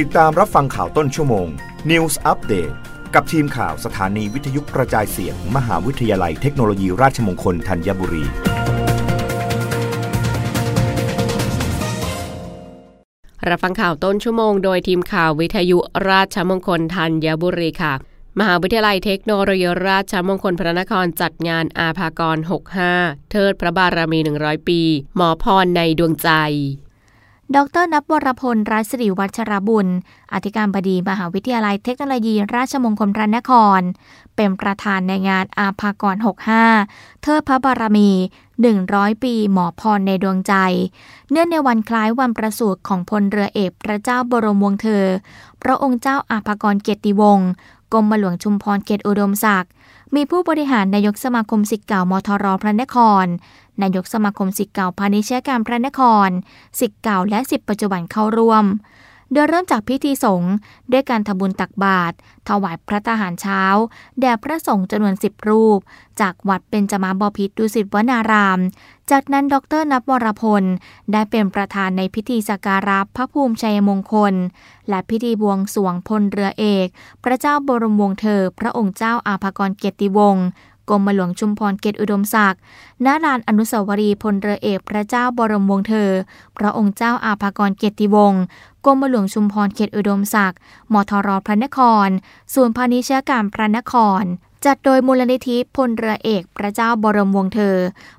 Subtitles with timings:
[0.00, 1.48] ติดตามรับฟังข่าวต้นชั่วโมง
[1.90, 2.74] News Update
[3.14, 8.24] กับทีมข่าวสถานีวิทยุกระจายเสียง มหาวิทยาลัยเทคโนโลยีราชมงคลธัญบุรี
[13.48, 15.78] รับฟังข่าวต้นชั่วโมงโดยทีมข่าววิทยุ
[16.10, 17.94] ราชมงคลธัญบุรีค่ะ
[18.38, 22.38] มหาวิทยาลัยเทคโนโลยีราชมงคลพระนครจัดงานอาภากร
[22.84, 24.80] 65 เทิดพระบารมี 100 ปี
[25.16, 26.30] หมอพรในดวงใจ
[27.56, 29.88] ดรนับวรพลรัศรีวัชรบุญ
[30.32, 33.80] อธิการบดีมหาวิทยาลัยเทคโนโลยี ราชมงคลพระนคร
[34.36, 36.16] เป็นประธานในงานอาภากร
[36.70, 38.10] 65 เทิดพระบารมี
[38.66, 40.54] 100 ปีหมอพรในดวงใจ
[41.30, 45.04] เนื่องในวันคล้ายวันประสูติของพลเรือเอกพระเจ้าบรมวงศ์เธอ
[45.62, 47.48] พระองค์เจ้าอาภากรเกียรติวงศ์
[47.92, 49.72] กรมหลวงชุมพรเขตอุดมศักดิ์
[50.16, 53.26] มีผู้บริหารนายกสมาคมสิทธิ์เก่ามทรพระนคร
[53.82, 56.28] นายกสมาคมสิทธิ์เก่าพาณิชยการพระนคร
[56.80, 58.64] สิทธิ์เก่าและสิทธิ์ปัจจุบันเข้าร่วม
[59.32, 60.52] โดยเริ่มจากพิธีสงฆ์
[60.92, 62.14] ด้วยการทำบุญตักบาตร
[62.48, 63.62] ถวายพระทหารเช้า
[64.20, 65.78] แด่พระสงฆ์จำนวนสิบรูป
[66.20, 68.58] จากวัดเบญจมาบพิตรดุสิตวนาราม
[69.10, 70.64] จากนั้นดรนับวรพล
[71.12, 74.34] ได้เป็นประธานในพิธีสักการะพระภูมิชัยมงคล
[74.88, 76.86] และพิธีบวงสรวงพลเรือเอก
[77.24, 80.46] พระเจ้าบรมวงศ์เธอ พระองค์เจ้าอาภากรเกียรติวงศ์
[80.88, 82.60] กรมหลวงชุมพรเกตอุดมศักดิ์
[83.04, 86.10] ณลานอนุสาวรีย์พลเรือเอกพระเจ้าบรมวงศ์เธอ
[86.56, 88.42] พระองค์เจ้าอาภากรเกียรติวงศ์
[88.84, 90.58] กรมหลวงชุมพรเขตอุดมศักดิ์
[90.92, 92.08] มทรพระนคร
[92.54, 94.24] ส่วนพาณิชยการมพระนคร
[94.64, 97.76] จัดโดยมูลนิธิพลเรือเอกพระเจ้าบรมวงศ์เธอ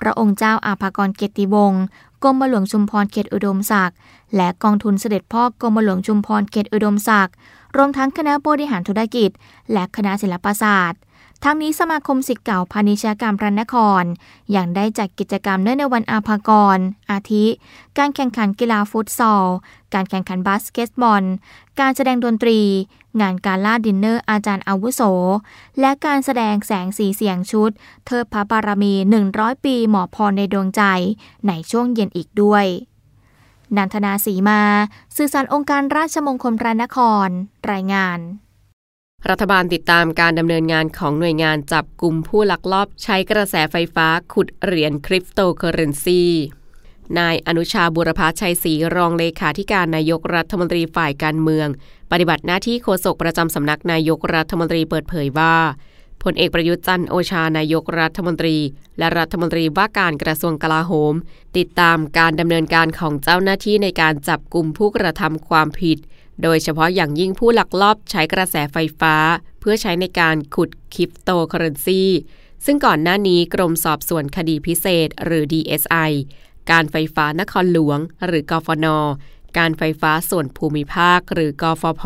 [0.00, 1.82] พระองค์เจ้าอาภากรเกียรติวงศ์
[2.22, 3.96] กรมหลวงชุมพรเขตอุดมศักดิ์
[4.36, 7.34] และกองทุนเสด็จพ่อกรมหลวงชุมพรเขตอุดมศักดิ์
[7.76, 9.30] รวมทั้งคณะบริหารธุรกิจ
[9.72, 11.00] และคณะศิลปศาสตร์
[11.46, 14.04] ทั้งนี้สมาคมศิษย์เก่าพาณิชยการพระนคร
[14.56, 16.78] ยังได้จัดกิจกรรมเนื่องในวันอาภากร
[17.10, 17.46] อาทิ
[17.98, 19.46] การแข่งขันกีฬาฟุตซอล
[19.94, 21.24] การแข่งขันบาสเกตบอล
[21.80, 22.60] การแสดงดนตรี
[23.20, 25.02] งานการล่าดินเนอร์อาจารย์อาวุโส
[25.80, 27.70] และการแสดงแสงสีเสียงชุด
[28.06, 28.94] เทิดพระบารมี
[29.30, 30.82] 100 ปีหมอพรในดวงใจ
[31.48, 32.66] ในช่วงเย็นอีกด้วย
[33.76, 34.60] นันทนาสีมา
[35.16, 37.28] สื่อสารองค์การราชมงคลพระนคร
[37.72, 38.20] รายงาน
[39.30, 46.22] รัฐบาลติดตามการดำเนินงานของหน่วยงานจับกลุ่มผู้ลักลอบใช้กระแสไฟฟ้าขุดเหรียญคริปโตเคอเรนซี
[47.18, 51.68] นายอนุชาบุรพชัยศรีรองเลขาธิการนายกรัฐมนตรีฝ่ายการเมือง
[52.10, 55.56] ปฏิบัติหน้าที่โฆษกประจำสำนักนายกรัฐมนตรีเปิดเผยว่า
[56.22, 58.56] พลเอกประยุทธ์จันทร์โอชานายกรัฐมนตรี
[58.98, 61.14] และรัฐมนตรีว่าการกระทรวงกลาโหม
[61.56, 65.98] ติดตามการดำเนินการของเจ้าหน้าที่ในการจับกลุ่มผู้กระทำความผิด
[66.42, 69.14] โดยเฉพาะอย่างยิ่งผู้ลักลอบใช้กระแสไฟฟ้า
[69.60, 72.02] เพื่อใช้ในการขุดคริปโตเคอเรนซี
[72.64, 76.10] ซึ่งก่อนหน้านี้กรมสอบสวนคดีพิเศษ หรือ DSI
[76.70, 78.86] การไฟฟ้านครหลวง หรือกฟน
[79.58, 82.02] การไฟฟ้าส่วนภูมิภาค หรือกฟพ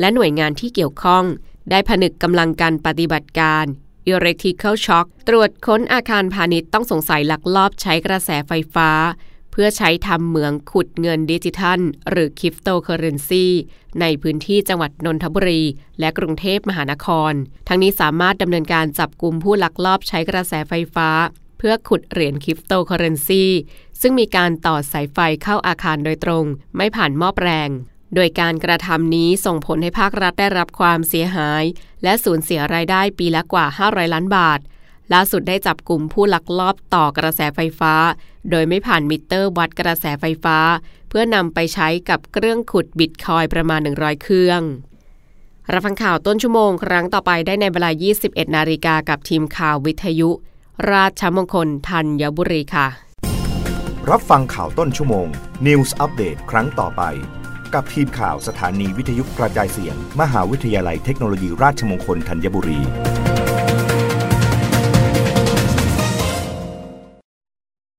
[0.00, 1.24] และหน่วยงานที่เกี่ยวข้อง
[1.70, 3.64] ได้ผนึกกำลังการปฏิบัติการ
[4.12, 8.90] Electrical Shock ตรวจค้นอาคารพาณิชย์ต้องสงสัยลักลอบใช้กระแสไฟฟ้า
[9.58, 11.80] เพื่อใช้ทำเหมืองขุดเงินดิจิทัล
[12.10, 13.46] หรือคริปโตเคอเรนซี
[14.00, 15.62] ในพื้นที่จังหวัดนนทบุรี
[16.00, 17.32] และกรุงเทพมหานคร
[17.68, 21.08] ทั้งนี้สามารถดำเนินการจับกลุ่มผู้ลักลอบใช้กระแสไฟฟ้า
[21.58, 23.44] เพื่อขุดเหรียญคริปโตเคอเรนซี
[24.00, 26.44] ซึ่งมีการต่อสายไฟเข้าอาคารโดยตรง
[26.76, 27.70] ไม่ผ่านม้อแปลง
[28.14, 31.64] โดยการกระทำนี้ส่งผลให้ภาครัฐได้รับความเสียหาย
[32.02, 34.60] และสูญเสียรายได้ปีละกว่า 500 ล้านบาท
[35.12, 37.94] ล่าสุดได้จับกลุ่มผู้ลักลอบต่อกระแสไฟฟ้า
[38.50, 40.58] โดยไม่ผ่านมิเตอร์วัดกระแสไฟฟ้า
[41.08, 44.62] เพื่อนำไปใช้กับเครื่องขุดบิตคอยประมาณ 100 เครื่อง
[45.72, 47.90] รับฟังข่าวต้นชั่วโมงครั้งต่อไปได้ในเวลา
[48.22, 50.30] 21 นาฬิกากับทีมข่าววิทยุ
[50.92, 52.86] ราชมงคลธัญบุรีค่ะ
[54.10, 55.26] รับฟังข่าวต้นชั่วโมง
[55.66, 57.02] News อัปเดตครั้งต่อไป
[57.74, 62.80] กับทีมข่าวสถานีวิทยุกระจายเสียง มหาวิทยาลัยเทคโนโลยีราชมงคลธัญบุรี